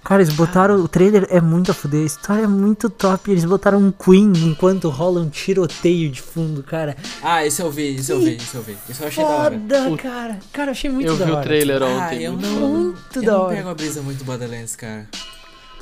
[0.03, 0.75] Cara, eles botaram.
[0.81, 3.29] O trailer é muito a fuder, a história é muito top.
[3.29, 6.95] Eles botaram um Queen enquanto rola um tiroteio de fundo, cara.
[7.21, 8.77] Ah, isso eu vi, isso eu vi, isso eu vi.
[8.87, 9.59] Isso eu achei da hora.
[9.59, 10.39] Foda, cara.
[10.53, 11.41] Cara, eu achei muito eu da vi hora.
[11.41, 12.23] o trailer Ah, ontem.
[12.23, 12.69] eu muito não.
[12.69, 13.55] Muito eu da não hora.
[13.57, 15.09] pego a brisa muito Borderlands, cara.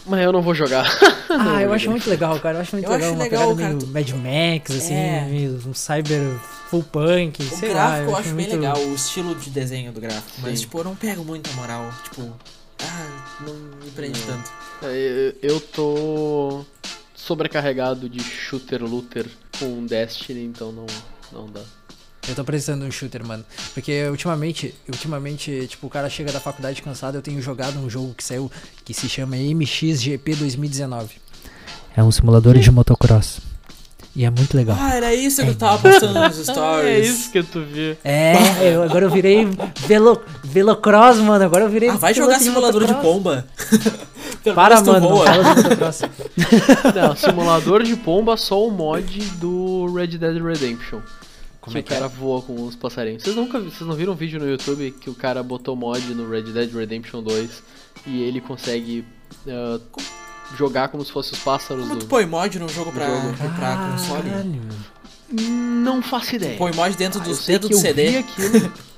[0.06, 0.86] Mas eu não vou jogar.
[1.38, 2.58] Ah, eu acho muito legal, cara.
[2.58, 3.08] Eu acho muito Eu legal.
[3.10, 5.26] acho uma legal, pegada cara, meio tu- Mad Max, assim, É.
[5.30, 6.22] meio um cyber
[6.70, 7.90] full punk, O sei lá.
[7.90, 10.32] gráfico eu acho bem muito- legal, o estilo de desenho do gráfico.
[10.42, 10.66] Mas, Sim.
[10.66, 11.92] tipo, eu não pego muita moral.
[12.06, 12.32] Tipo,
[12.80, 14.28] ah, não me prende Não.
[14.28, 14.50] tanto.
[14.84, 16.64] É, Eu eu tô
[17.14, 19.26] sobrecarregado de shooter looter
[19.60, 20.86] com Destiny, então não,
[21.34, 21.62] não dá.
[22.28, 23.46] Eu tô precisando de um shooter, mano.
[23.74, 28.14] Porque ultimamente, ultimamente, tipo, o cara chega da faculdade cansado, eu tenho jogado um jogo
[28.16, 28.52] que saiu
[28.84, 31.16] que se chama MXGP 2019.
[31.96, 33.40] É um simulador de motocross.
[34.16, 34.78] E é muito legal.
[34.80, 36.88] Ah, era isso que eu tava postando nos stories.
[36.88, 37.98] É isso que tu viu.
[38.02, 38.34] É,
[38.74, 39.46] eu, agora eu virei
[39.86, 41.44] velo, velocross, mano.
[41.44, 41.90] Agora eu virei.
[41.90, 43.14] Ah, vai jogar simulador de motocross.
[43.14, 43.46] pomba.
[44.56, 45.10] Para, mano.
[45.10, 46.96] Não de.
[46.96, 51.00] Não, simulador de pomba só o mod do Red Dead Redemption.
[51.66, 51.98] Como que é o que é?
[51.98, 53.24] cara voa com os passarinhos.
[53.24, 56.30] Vocês nunca vocês não viram um vídeo no YouTube que o cara botou mod no
[56.30, 57.64] Red Dead Redemption 2
[58.08, 59.04] e ele consegue
[59.48, 59.80] ah,
[60.58, 62.08] jogar como se fossem os pássaros Como tu do.
[62.08, 63.34] põe mod num jogo pra, jogo.
[63.56, 64.30] pra console?
[65.32, 66.58] Não faço ideia.
[66.58, 68.10] Põe mod dentro Ah, do, eu sei dentro que do eu CD.
[68.12, 68.72] vi aquilo.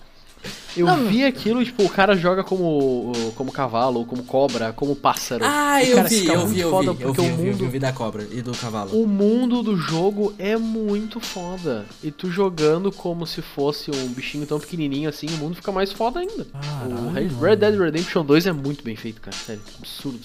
[0.76, 5.44] Eu Não, vi aquilo, tipo, o cara joga como, como cavalo, como cobra, como pássaro.
[5.46, 7.36] Ah, E, eu cara, vi, eu vi, eu vi, eu vi, eu o vi, eu
[7.36, 8.92] vi, mundo- eu vi da cobra e do cavalo.
[9.02, 11.86] O mundo do jogo é muito foda.
[12.04, 15.92] E tu jogando como se fosse um bichinho tão pequenininho assim, o mundo fica mais
[15.92, 16.44] foda ainda.
[16.44, 17.42] o Caralho, Red- mano.
[17.42, 19.36] Red Dead Redemption 2 é muito bem feito, cara.
[19.36, 20.20] Sério, absurdo.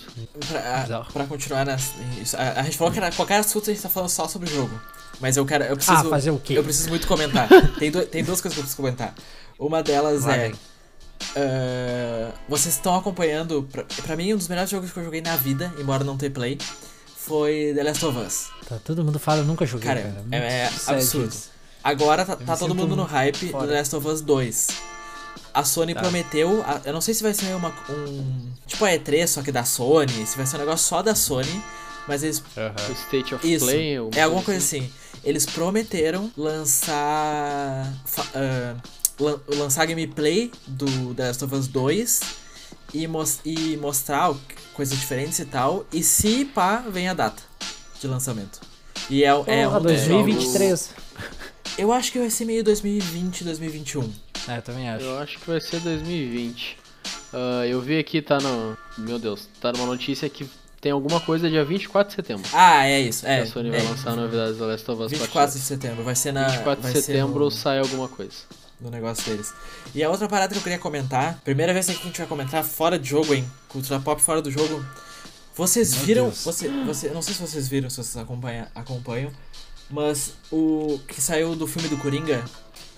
[0.49, 1.13] Pra, Bizarro.
[1.13, 3.89] pra continuar nas, isso, a, a gente falou que era qualquer assunto a gente tá
[3.89, 4.79] falando só sobre o jogo.
[5.21, 6.59] Mas eu quero, eu preciso, Ah, fazer o quê?
[6.59, 7.49] eu preciso muito comentar.
[7.79, 9.15] tem, du- tem duas coisas que eu preciso comentar.
[9.67, 10.55] Uma delas Vai, é, vem.
[11.37, 15.37] ah, vocês estão acompanhando, pra, pra mim um dos melhores jogos que eu joguei na
[15.37, 16.59] vida, embora não ter play,
[17.17, 18.47] foi The Last of Us.
[18.69, 20.25] Tá, todo mundo fala, eu nunca joguei, Cara, cara.
[20.33, 21.29] é, é absurdo.
[21.29, 21.51] isso.
[21.83, 23.67] Agora tá, tá todo mundo no hype fora.
[23.67, 24.69] do The Last of Us 2.
[25.55, 26.01] A Sony Tá.
[26.01, 28.51] prometeu, a- eu não sei se vai ser uma, um.
[28.67, 31.63] Tipo a E3, só que da Sony, se vai ser um negócio só da Sony,
[32.09, 32.39] mas eles.
[32.89, 33.97] O State of Isso, Play.
[34.17, 34.91] é alguma coisa assim.
[35.23, 37.93] Eles prometeram lançar.
[38.07, 38.77] fa- lan-
[39.57, 42.21] lançar gameplay do The Last of Us 2
[42.95, 44.35] e, mos- e mostrar
[44.75, 45.87] coisas diferentes e tal.
[45.93, 47.43] E se pá, vem a data
[48.01, 48.61] de lançamento.
[49.11, 49.33] E é, é
[49.65, 50.91] Porra, um dos jogos- 2023.
[51.79, 54.11] eu acho que vai ser meio 2020, 2021.
[54.49, 55.05] É, eu também acho.
[55.05, 56.79] Eu acho que vai ser 2020.
[57.33, 58.77] Ah, eu vi aqui, tá no.
[58.99, 60.49] Meu Deus, tá numa notícia que
[60.81, 62.49] tem alguma coisa dia 24 de setembro.
[62.53, 63.25] Ah, é isso.
[63.27, 63.73] É, a Sony é.
[63.79, 66.05] vai lançar novidades da Last of Us 24 de setembro.
[66.05, 66.49] Vai ser na.
[66.49, 68.33] 24 vai de ser setembro no, sai alguma coisa.
[68.83, 69.53] No negócio deles.
[69.95, 71.39] E a outra parada que eu queria comentar.
[71.45, 73.49] Primeira vez que a gente vai comentar fora de jogo, hein?
[73.69, 74.85] Cultura pop fora do jogo.
[75.55, 76.25] Vocês Meu viram.
[76.25, 76.45] Deus.
[76.45, 79.31] Você, você, não sei se vocês viram, se vocês acompanham, acompanham.
[79.91, 82.43] Mas o que saiu do filme do Coringa.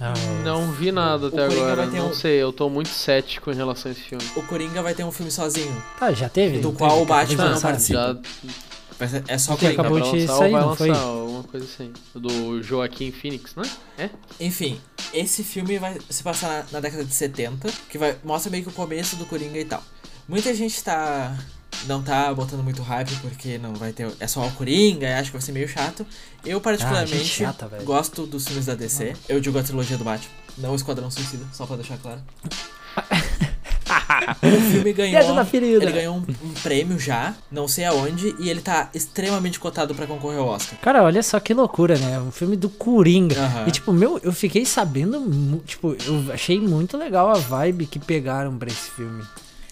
[0.00, 0.12] Ah,
[0.44, 2.88] Não vi nada o até Coringa agora, vai ter não um- sei, eu tô muito
[2.88, 4.24] cético em relação a esse filme.
[4.36, 5.82] O Coringa vai ter um filme sozinho.
[5.98, 6.58] Tá, já teve?
[6.58, 7.02] Do qual teve?
[7.02, 7.68] o Batman não lançar.
[7.68, 8.20] participa.
[8.42, 8.50] Já
[8.98, 9.80] Vai ser- é só Coringa.
[9.82, 10.90] acabou tá pra de lançar sair, ou vai não lançar, foi?
[10.90, 11.92] alguma coisa assim.
[12.14, 13.62] Do Joaquim Phoenix, né?
[13.98, 14.10] É?
[14.40, 14.80] Enfim,
[15.12, 18.68] esse filme vai se passar na, na década de 70, que vai mostra meio que
[18.68, 19.82] o começo do Coringa e tal.
[20.28, 21.36] Muita gente tá
[21.86, 25.30] não tá botando muito hype porque não vai ter é só o Coringa, e acho
[25.30, 26.06] que vai ser meio chato.
[26.44, 29.14] Eu Ah, particularmente gente chata, gosto dos filmes da DC.
[29.28, 32.20] Eu digo a trilogia do Batman, não o Esquadrão Suicida, só pra deixar claro.
[34.42, 35.20] o filme ganhou
[35.60, 40.06] ele ganhou um, um prêmio já, não sei aonde, e ele tá extremamente cotado pra
[40.06, 40.78] concorrer ao Oscar.
[40.80, 42.18] Cara, olha só que loucura, né?
[42.20, 43.38] Um filme do Coringa.
[43.38, 43.64] Aham.
[43.68, 48.56] E tipo, meu, eu fiquei sabendo, tipo, eu achei muito legal a vibe que pegaram
[48.56, 49.22] pra esse filme.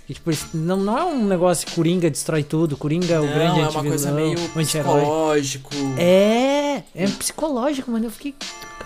[0.08, 3.60] E, tipo, não, não é um negócio Coringa destrói tudo, Coringa é o não, grande
[3.60, 5.70] é uma coisa meio psicológico.
[5.96, 8.06] É, é psicológico, mano.
[8.06, 8.34] Eu fiquei,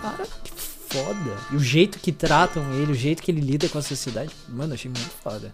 [0.01, 0.51] cara, que
[0.89, 1.37] foda.
[1.51, 4.71] E o jeito que tratam ele, o jeito que ele lida com a sociedade, mano,
[4.71, 5.53] eu achei muito foda.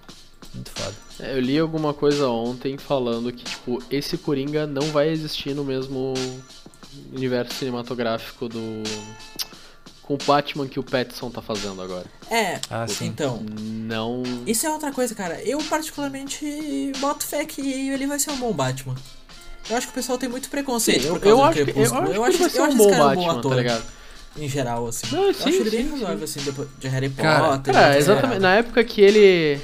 [0.53, 0.93] Muito foda.
[1.19, 5.63] É, Eu li alguma coisa ontem falando que, tipo, esse Coringa não vai existir no
[5.63, 6.13] mesmo
[7.11, 8.83] universo cinematográfico do.
[10.03, 12.05] com o Batman que o Pattinson tá fazendo agora.
[12.29, 13.05] É, Ah, sim.
[13.07, 13.43] então.
[13.59, 14.21] Não.
[14.45, 15.41] Isso é outra coisa, cara.
[15.43, 18.95] Eu particularmente boto fé que ele vai ser um bom Batman.
[19.69, 21.59] Eu acho que o pessoal tem muito preconceito eu, por causa eu do acho que,
[21.61, 22.01] eu Crepúsculo.
[22.01, 23.39] acho que eu ele acho, vai ser eu um acho bom cara um bom Batman,
[23.39, 23.83] ator, tá ligado?
[24.37, 25.07] Em geral, assim.
[25.11, 27.73] Não, eu sim, acho ele bem razoável, assim, depois de Harry Cara, Potter.
[27.73, 28.39] Cara, exatamente.
[28.39, 29.61] Na época que ele.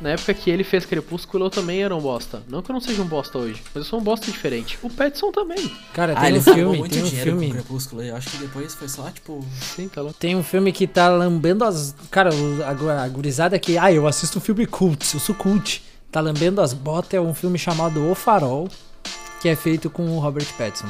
[0.00, 2.40] Na época que ele fez Crepúsculo, eu também era um bosta.
[2.48, 4.78] Não que eu não seja um bosta hoje, mas eu sou um bosta diferente.
[4.80, 5.72] O Pattinson também.
[5.92, 7.50] Cara, Ah, tem ele um filme, muito tem um dinheiro filme.
[7.50, 8.02] Crepúsculo.
[8.02, 9.44] Eu acho que depois foi só, tipo...
[9.60, 10.16] Sim, tá louco.
[10.16, 11.96] Tem um filme que tá lambendo as.
[12.12, 12.30] Cara,
[12.64, 13.76] a, a gurizada que.
[13.76, 15.82] Ah, eu assisto filme cult, eu sou cult.
[16.12, 18.68] Tá lambendo as botas é um filme chamado O Farol,
[19.42, 20.86] que é feito com o Robert Pattinson.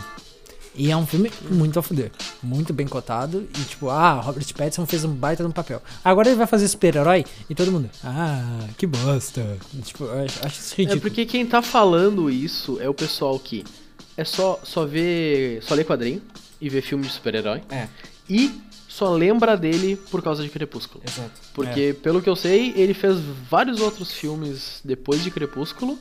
[0.78, 2.10] E é um filme muito a fuder.
[2.42, 3.46] Muito bem cotado.
[3.58, 5.82] E tipo, ah, Robert Pattinson fez um baita no papel.
[6.04, 7.90] Agora ele vai fazer super-herói e todo mundo.
[8.04, 9.58] Ah, que bosta.
[9.82, 11.00] Tipo, acho, acho isso É ridículo.
[11.02, 13.64] porque quem tá falando isso é o pessoal que
[14.16, 15.60] é só, só ver.
[15.64, 16.22] só ler quadrinho
[16.60, 17.60] e ver filme de super-herói.
[17.70, 17.88] É,
[18.30, 18.52] E
[18.88, 21.02] só lembra dele por causa de Crepúsculo.
[21.06, 21.30] exato.
[21.54, 23.16] Porque, pelo que eu sei, ele fez
[23.50, 25.98] vários outros filmes depois de Crepúsculo.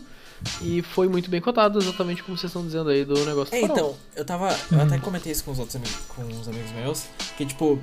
[0.61, 3.67] E foi muito bem cotado, exatamente como vocês estão dizendo aí do negócio É, do
[3.67, 3.75] farol.
[3.77, 4.55] então, eu tava.
[4.71, 7.05] Eu até comentei isso com os outros amigos, com uns amigos meus.
[7.37, 7.79] Que tipo.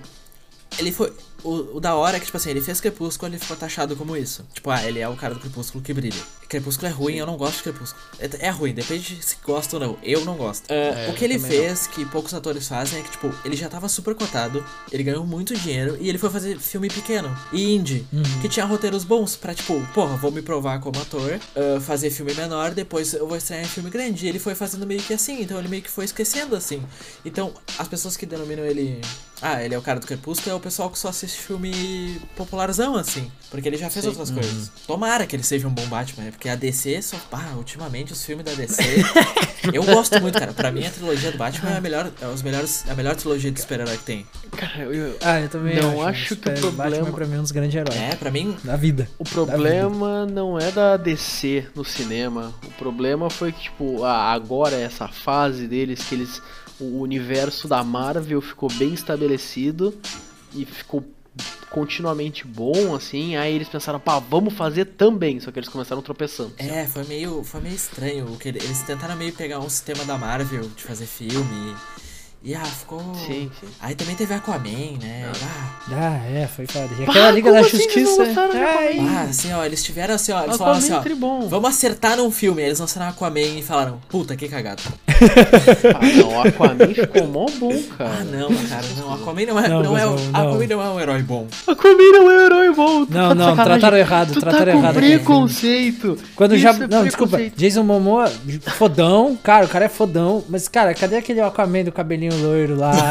[0.79, 1.13] Ele foi.
[1.45, 4.17] O, o da hora é que, tipo assim, ele fez Crepúsculo ele ficou taxado como
[4.17, 4.45] isso.
[4.55, 6.21] Tipo, ah, ele é o cara do Crepúsculo que brilha.
[6.49, 8.03] Crepúsculo é ruim, eu não gosto de Crepúsculo.
[8.19, 9.99] É, é ruim, depende de se gosta ou não.
[10.03, 10.65] Eu não gosto.
[10.71, 13.69] Ah, É, o que ele fez, que poucos atores fazem, é que, tipo, ele já
[13.69, 18.07] tava super cotado, ele ganhou muito dinheiro e ele foi fazer filme pequeno e indie.
[18.41, 22.33] Que tinha roteiros bons pra, tipo, porra, vou me provar como ator, ah, fazer filme
[22.35, 24.25] menor, depois eu vou estrear em filme grande.
[24.25, 26.83] E ele foi fazendo meio que assim, então ele meio que foi esquecendo assim.
[27.25, 29.01] Então, as pessoas que denominam ele.
[29.43, 32.97] Ah, ele é o cara do Crepúsculo, é o pessoal que só assiste filme popularzão,
[32.97, 33.31] assim.
[33.51, 34.11] Porque ele já fez Sim.
[34.11, 34.71] outras coisas.
[34.87, 36.31] Tomara que ele seja um bom Batman, né?
[36.31, 37.17] Porque a DC só.
[37.31, 38.83] Pá, ultimamente os filmes da DC.
[39.73, 40.53] eu gosto muito, cara.
[40.53, 42.11] Pra mim a trilogia do Batman é a melhor.
[42.21, 44.27] É os melhores, é a melhor trilogia de super-herói que tem.
[44.57, 46.35] Cara, eu- Ah, eu também Não, acho.
[46.35, 48.57] acho que o problema- Batman pra mim é um dos grandes heróis É, pra mim.
[48.65, 49.09] da vida.
[49.19, 52.53] o problema não é da DC no cinema.
[52.65, 56.43] O problema foi que, tipo, ah, agora essa fase deles que eles.
[56.81, 59.97] O universo da Marvel ficou bem estabelecido
[60.53, 61.05] e ficou
[61.75, 63.35] continuamente bom, assim.
[63.35, 65.41] Aí eles pensaram, pá, vamos fazer também.
[65.41, 66.53] Só que eles começaram tropeçando.
[66.57, 68.39] É, foi meio, foi meio estranho.
[68.45, 71.75] Eles tentaram meio pegar um sistema da Marvel de fazer filme.
[71.99, 72.04] E
[72.53, 73.01] ah, ficou.
[73.15, 73.67] Sim, sim.
[73.81, 75.31] Aí também teve Aquaman, né?
[75.43, 76.91] Ah, Ah, é, foi foda.
[76.99, 78.23] E aquela Liga da assim Justiça.
[78.23, 78.31] ai,
[78.99, 79.11] Aquaman?
[79.17, 80.43] ah, assim, ó, eles tiveram assim, ó.
[80.43, 81.01] Eles Aquaman falaram assim, ó.
[81.01, 81.49] tribom.
[81.49, 82.61] Vamos acertar num filme.
[82.63, 84.83] Aí Eles lançaram Aquaman e falaram, puta, que cagada.
[85.09, 88.11] Ah, não, o Aquaman ficou mó bom, cara.
[88.21, 89.15] Ah, não, cara, não.
[89.15, 90.15] Aquaman não é, Não, não, é, não.
[90.33, 91.47] Aquaman não é um herói bom.
[91.67, 93.07] Aquaman não é um herói bom.
[93.07, 96.19] tu Não, tá não, trataram errado, tu trataram tá com errado preconceito.
[96.35, 96.71] Quando Isso já.
[96.75, 97.39] é não, desculpa.
[97.57, 98.29] Jason Momoa,
[98.77, 99.39] fodão.
[99.43, 100.45] Cara, o cara é fodão.
[100.49, 102.93] Mas, cara, cadê aquele Aquaman do cabelinho loiro lá?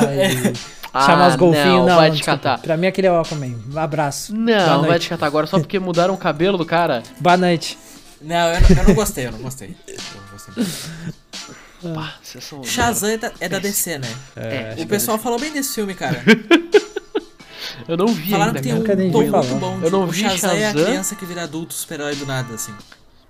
[0.93, 1.65] E Ah, chamar os golfinhos?
[1.65, 2.37] não, Não, vai te desculpa.
[2.39, 2.59] catar.
[2.61, 3.55] Pra mim, aquele é o Aquaman.
[3.73, 4.31] Um abraço.
[4.35, 7.01] Não, vai te catar agora só porque mudaram o cabelo do cara.
[7.19, 7.79] Boa noite.
[8.21, 9.75] Não, eu, não- eu não gostei, eu não gostei.
[9.87, 11.93] Eu não gostei.
[11.95, 12.63] Pá, são.
[12.63, 14.07] Shazam é da, é da DC, né?
[14.35, 16.23] É, O pessoal falou bem desse filme, cara.
[17.87, 19.79] eu não vi Falaram ainda, que tem um nunca nem tom vi muito bom.
[19.81, 20.85] Eu não o vi Shazam, é a Shazam.
[20.85, 22.71] criança que vira adulto super-herói do nada, assim.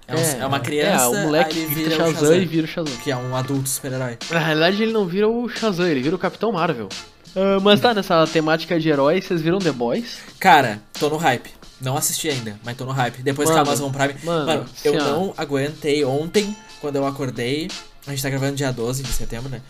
[0.07, 2.65] É, um- É, é uma criança, É, o moleque vira vira o Shazam, e vira
[2.65, 2.97] o Shazam.
[3.03, 4.17] que é um adulto super-herói.
[4.29, 6.89] Na realidade, ele não vira o Shazam, ele vira o Capitão Marvel.
[7.35, 10.17] Ah, mas tá, nessa temática de herói, vocês viram The Boys?
[10.39, 11.49] Cara, tô no hype.
[11.81, 13.21] Não assisti ainda, mas tô no hype.
[13.23, 14.15] Depois que a Mano, Amazon Prime.
[14.23, 15.11] mano, Mano, eu assim, ó.
[15.11, 17.69] não aguentei ontem, quando eu acordei.
[18.05, 19.61] A gente tá gravando dia 12 de setembro, né?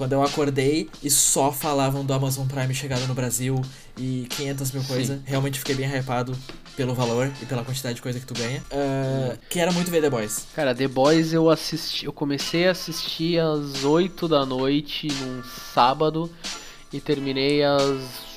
[0.00, 3.60] Quando eu acordei e só falavam do Amazon Prime chegado no Brasil
[3.98, 5.20] e 500 mil coisas.
[5.26, 6.34] Realmente fiquei bem hypado
[6.74, 8.64] pelo valor e pela quantidade de coisa que tu ganha.
[8.72, 10.46] Ah, quero muito ver The Boys.
[10.56, 12.06] Cara, The Boys eu assisti.
[12.06, 15.42] Eu comecei a assistir às 8 da noite num
[15.74, 16.30] sábado
[16.90, 18.29] e terminei às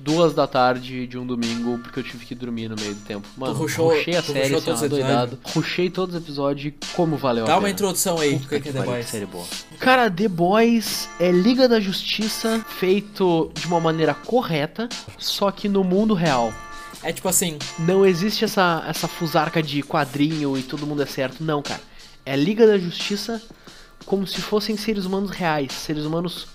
[0.00, 3.26] duas da tarde de um domingo, porque eu tive que dormir no meio do tempo.
[3.36, 5.38] Mano, rushou- rushei a tu série, rushou assim, doidado.
[5.44, 7.64] Rushei todos os episódios como valeu a Dá pena.
[7.64, 9.06] uma introdução aí, o Puta que que é The pariu, Boys?
[9.06, 9.44] série boa.
[9.78, 15.82] Cara, The Boys é Liga da Justiça feito de uma maneira correta, só que no
[15.84, 16.52] mundo real.
[17.02, 21.44] É tipo assim, Não existe essa, essa fusarca de quadrinho e todo mundo é certo.
[21.44, 21.80] Não, cara.
[22.26, 23.42] É Liga da Justiça
[24.06, 25.72] como se fossem seres humanos reais.
[25.72, 26.46] Seres humanos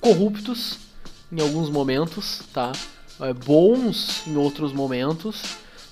[0.00, 0.78] corruptos
[1.36, 2.72] em alguns momentos, tá?
[3.20, 5.42] É, bons em outros momentos.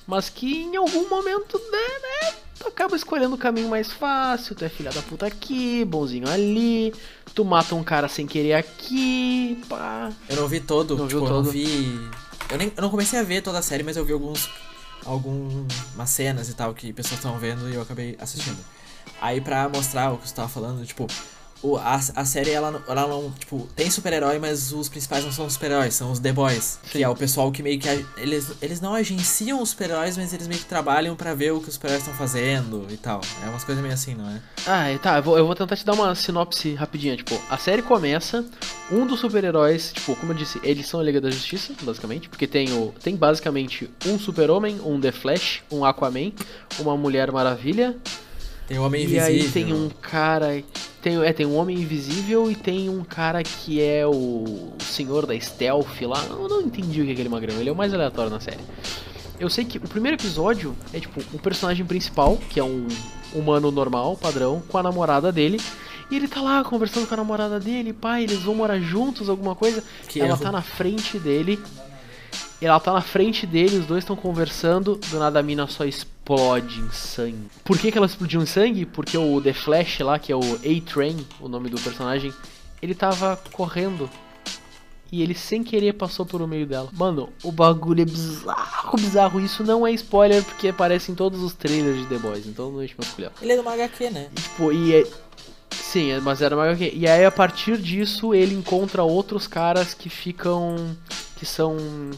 [0.07, 4.55] Mas que em algum momento, né, né, tu acaba escolhendo o caminho mais fácil.
[4.55, 6.92] Tu é filha da puta aqui, bonzinho ali.
[7.35, 10.12] Tu mata um cara sem querer aqui, pá.
[10.28, 11.52] eu não vi todo, Não tipo, viu eu não todo?
[11.52, 12.11] vi.
[12.50, 14.48] Eu, nem, eu não comecei a ver toda a série, mas eu vi alguns.
[15.05, 18.59] Algumas cenas e tal que pessoas estavam vendo e eu acabei assistindo.
[19.20, 21.07] Aí pra mostrar o que você tava falando, tipo,
[21.62, 25.31] o, a, a série, ela, não- ela não, tipo, tem super-herói, mas os principais não
[25.33, 26.79] são os super-heróis, são os The Boys.
[26.83, 26.88] Sim.
[26.90, 27.88] Que é o pessoal que meio que.
[28.16, 31.68] Eles, eles não agenciam os super-heróis, mas eles meio que trabalham pra ver o que
[31.68, 33.20] os super-heróis estão fazendo e tal.
[33.44, 34.40] É umas coisas meio assim, não é?
[34.66, 37.16] Ah, tá, eu vou, eu vou tentar te dar uma sinopse rapidinha.
[37.16, 38.44] Tipo, a série começa,
[38.90, 42.46] um dos super-heróis, tipo, como eu disse, eles são a Liga da Justiça, basicamente, porque
[42.46, 42.92] tem o.
[43.03, 46.33] Tem basicamente um super-homem, um The Flash, um Aquaman,
[46.79, 47.96] uma Mulher Maravilha,
[48.72, 49.26] Tem o Homem e Invisível.
[49.26, 50.64] aí tem um cara.
[51.02, 55.38] Tem, é, tem um Homem Invisível e tem um cara que é o, Senhor da
[55.38, 56.24] Stealth lá.
[56.30, 58.62] Eu não entendi o que é aquele magrão, ele é o mais aleatório na série.
[59.38, 62.88] Eu sei que o primeiro episódio é tipo o personagem principal, que é um
[63.35, 65.61] humano normal, padrão, com a namorada dele.
[66.11, 69.54] E ele tá lá conversando com a namorada dele, pai, eles vão morar juntos, alguma
[69.54, 69.85] coisa.
[70.08, 70.40] Que ela erro.
[70.40, 71.61] tá na frente dele.
[72.58, 76.12] Ela tá na frente dele, os dois estão conversando, do nada a mina só explode
[76.37, 77.49] em sangue.
[77.64, 78.87] Por que, que ela explodiu em sangue?
[78.87, 82.33] Porque o The Flash lá, que é o A-Train, o nome do personagem,
[82.81, 84.09] ele tava correndo.
[85.11, 86.88] E ele sem querer passou por o meio dela.
[86.90, 89.40] Mano, o bagulho é bizarro, bizarro.
[89.40, 92.79] Isso não é spoiler, porque aparece em todos os trailers de The Boys, então não
[92.79, 93.31] deixa me escolher.
[93.42, 94.29] Ele é do HQ, né?
[94.33, 95.07] E, tipo, e é.
[95.72, 96.92] Sim, é- mas era mais que.
[96.94, 100.96] E aí a partir disso ele encontra outros caras que ficam.
[101.37, 101.76] que são.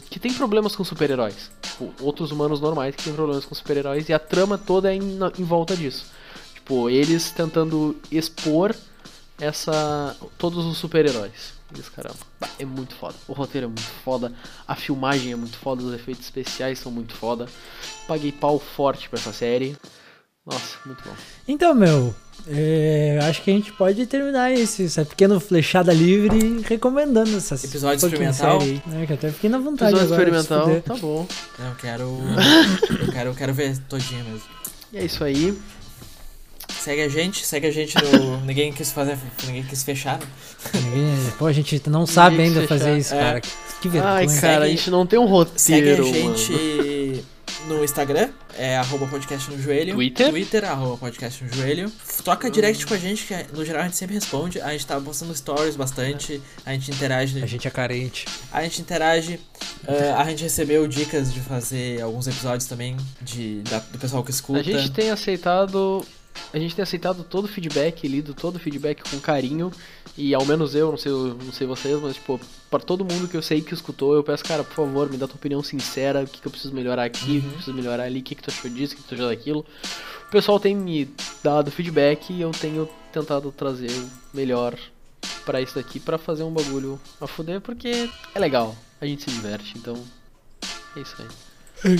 [0.09, 1.49] que tem problemas com super-heróis.
[1.61, 5.19] Tipo, outros humanos normais que tem problemas com super-heróis e a trama toda é em,
[5.39, 6.05] em volta disso.
[6.53, 8.75] Tipo, eles tentando expor
[9.39, 10.15] essa.
[10.37, 11.53] todos os super-heróis.
[11.77, 12.15] Isso, caramba.
[12.59, 13.15] É muito foda.
[13.27, 14.31] O roteiro é muito foda.
[14.67, 15.81] A filmagem é muito foda.
[15.83, 17.47] Os efeitos especiais são muito foda.
[18.07, 19.75] Paguei pau forte pra essa série.
[20.45, 21.13] Nossa, muito bom.
[21.47, 22.13] Então, meu,
[22.47, 28.05] é, acho que a gente pode terminar esse, essa pequena flechada livre recomendando essa Episódio
[28.05, 28.61] experimental.
[28.61, 31.27] série né, que eu até fiquei na vontade Episódio agora experimental, tá bom.
[31.57, 32.03] Eu quero.
[33.05, 34.43] eu quero, eu quero ver todinha mesmo.
[34.93, 35.57] E é isso aí.
[36.79, 38.37] Segue a gente, segue a gente no.
[38.45, 39.17] ninguém quis fazer.
[39.47, 40.25] Ninguém quis fechar, né?
[40.75, 42.97] Ninguém- Pô, a gente não sabe Ninguém ainda se fazer fechar.
[42.99, 43.19] isso, É.
[43.19, 43.41] cara.
[43.41, 44.13] Que, vergonha.
[44.13, 45.59] Ai, cara, a Segue- gente não tem um roteiro,
[46.05, 46.35] Segue a mano.
[47.67, 49.93] No Instagram, é arroba podcast no joelho.
[49.95, 50.29] Twitter?
[50.29, 51.91] Twitter, arroba podcast no joelho.
[52.23, 54.61] Troca direct com a gente, que no geral a gente sempre responde.
[54.61, 57.41] A gente tá postando stories bastante, a gente interage.
[57.43, 58.25] A gente é carente.
[58.51, 59.39] A gente interage.
[59.87, 64.31] eh, a gente recebeu dicas de fazer alguns episódios também de, da- do pessoal que
[64.31, 64.59] escuta.
[64.59, 66.05] A gente tem aceitado.
[66.53, 69.71] A gente tem aceitado todo o feedback, lido todo o feedback com carinho.
[70.17, 73.35] E ao menos eu, não sei, não sei vocês, mas tipo, pra todo mundo que
[73.35, 76.27] eu sei que escutou, eu peço, cara, por favor, me dá tua opinião sincera, o
[76.27, 78.41] que, que eu preciso melhorar aqui, o que eu preciso melhorar ali, o que, que
[78.41, 79.65] tu achou disso, o que tu achou daquilo.
[80.27, 81.09] O pessoal tem me
[81.43, 84.77] dado feedback e eu tenho tentado trazer o melhor
[85.45, 89.31] pra isso daqui, pra fazer um bagulho a fuder, porque é legal, a gente se
[89.31, 90.01] diverte, então
[90.95, 91.27] é isso aí.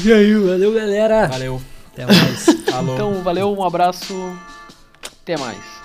[0.05, 1.27] E aí, valeu, galera.
[1.27, 1.61] Valeu.
[1.95, 2.45] Até mais.
[2.69, 2.93] Falou.
[2.93, 4.37] Então, valeu, um abraço,
[5.21, 5.84] até mais.